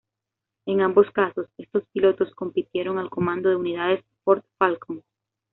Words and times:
En 0.65 0.81
ambos 0.81 1.11
casos, 1.11 1.45
estos 1.59 1.83
pilotos 1.93 2.33
compitieron 2.33 2.97
al 2.97 3.11
comando 3.11 3.49
de 3.49 3.55
unidades 3.57 4.03
Ford 4.23 4.41
Falcon. 4.57 5.03